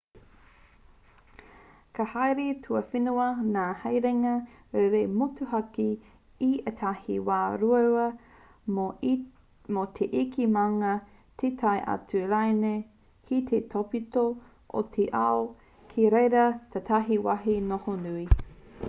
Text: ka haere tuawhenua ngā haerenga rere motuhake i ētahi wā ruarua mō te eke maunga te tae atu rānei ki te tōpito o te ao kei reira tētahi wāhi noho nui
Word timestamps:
ka 1.97 2.05
haere 2.11 2.45
tuawhenua 2.67 3.25
ngā 3.49 3.65
haerenga 3.81 4.31
rere 4.77 5.01
motuhake 5.17 5.85
i 6.45 6.49
ētahi 6.71 7.17
wā 7.29 7.39
ruarua 7.63 8.07
mō 9.75 9.83
te 9.99 10.07
eke 10.23 10.47
maunga 10.57 10.93
te 11.43 11.51
tae 11.63 11.85
atu 11.97 12.21
rānei 12.33 12.79
ki 13.29 13.43
te 13.51 13.59
tōpito 13.75 14.23
o 14.81 14.83
te 14.97 15.05
ao 15.21 15.45
kei 15.93 16.09
reira 16.17 16.47
tētahi 16.77 17.19
wāhi 17.29 17.59
noho 17.71 17.99
nui 18.07 18.25